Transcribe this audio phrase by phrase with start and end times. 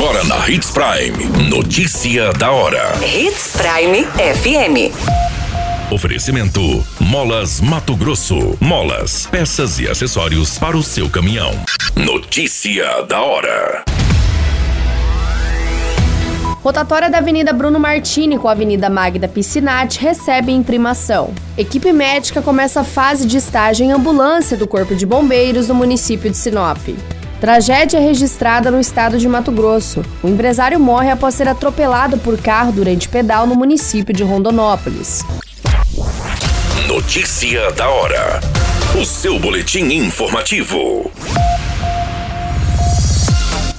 [0.00, 1.50] Agora na Hits Prime.
[1.50, 2.92] Notícia da hora.
[3.04, 4.94] Hits Prime FM.
[5.92, 6.60] Oferecimento:
[7.00, 8.56] Molas Mato Grosso.
[8.60, 11.50] Molas, peças e acessórios para o seu caminhão.
[11.96, 13.84] Notícia da hora.
[16.62, 21.34] Rotatória da Avenida Bruno Martini com a Avenida Magda Piscinati recebe imprimação.
[21.56, 26.30] Equipe médica começa a fase de estágio em ambulância do Corpo de Bombeiros no município
[26.30, 26.78] de Sinop.
[27.40, 30.04] Tragédia registrada no estado de Mato Grosso.
[30.22, 35.24] O empresário morre após ser atropelado por carro durante pedal no município de Rondonópolis.
[36.88, 38.40] Notícia da hora.
[39.00, 41.10] O seu boletim informativo.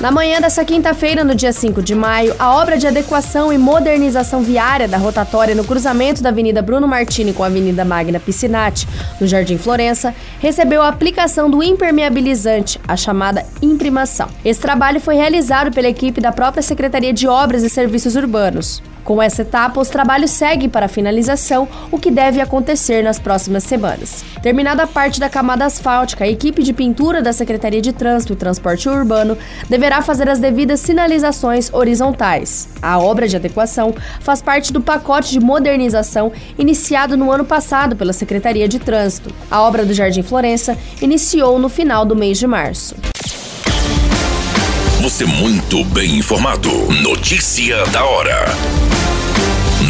[0.00, 4.40] Na manhã dessa quinta-feira, no dia 5 de maio, a obra de adequação e modernização
[4.40, 8.88] viária da rotatória no cruzamento da Avenida Bruno Martini com a Avenida Magna Piscinati,
[9.20, 14.30] no Jardim Florença, recebeu a aplicação do impermeabilizante, a chamada imprimação.
[14.42, 18.82] Esse trabalho foi realizado pela equipe da própria Secretaria de Obras e Serviços Urbanos.
[19.04, 23.64] Com essa etapa, os trabalhos seguem para a finalização, o que deve acontecer nas próximas
[23.64, 24.24] semanas.
[24.42, 28.36] Terminada a parte da camada asfáltica, a equipe de pintura da Secretaria de Trânsito e
[28.36, 29.36] Transporte Urbano
[29.68, 32.68] deverá fazer as devidas sinalizações horizontais.
[32.80, 38.12] A obra de adequação faz parte do pacote de modernização iniciado no ano passado pela
[38.12, 39.34] Secretaria de Trânsito.
[39.50, 42.94] A obra do Jardim Florença iniciou no final do mês de março.
[45.20, 46.70] Você muito bem informado.
[47.02, 48.46] Notícia da hora.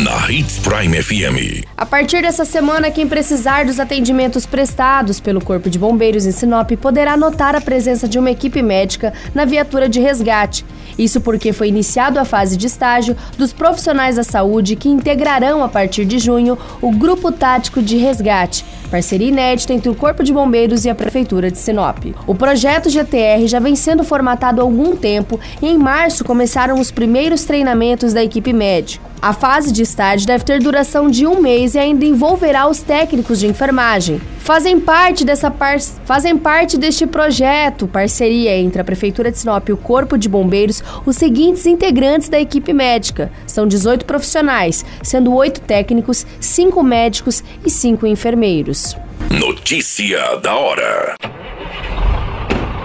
[0.03, 1.65] Na Hits Prime FM.
[1.77, 6.73] A partir dessa semana, quem precisar dos atendimentos prestados pelo Corpo de Bombeiros em Sinop
[6.73, 10.65] poderá notar a presença de uma equipe médica na viatura de resgate.
[10.99, 15.69] Isso porque foi iniciado a fase de estágio dos profissionais da saúde que integrarão a
[15.69, 20.85] partir de junho o Grupo Tático de Resgate, parceria inédita entre o Corpo de Bombeiros
[20.85, 22.05] e a Prefeitura de Sinop.
[22.27, 26.91] O projeto GTR já vem sendo formatado há algum tempo e em março começaram os
[26.91, 29.09] primeiros treinamentos da equipe médica.
[29.23, 33.39] A fase de estágio deve ter duração de um mês e ainda envolverá os técnicos
[33.39, 34.21] de enfermagem.
[34.41, 35.79] Fazem parte, dessa par...
[36.05, 40.83] Fazem parte deste projeto, parceria entre a Prefeitura de Sinop e o Corpo de Bombeiros,
[41.07, 43.31] os seguintes integrantes da equipe médica.
[43.47, 48.97] São 18 profissionais, sendo 8 técnicos, 5 médicos e 5 enfermeiros.
[49.31, 51.15] Notícia da hora.